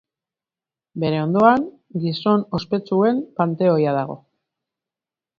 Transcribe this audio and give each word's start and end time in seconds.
Bere 1.01 1.17
ondoan, 1.25 1.65
Gizon 2.05 2.45
Ospetsuen 2.59 3.19
Panteoia 3.41 3.93
dago. 3.99 4.17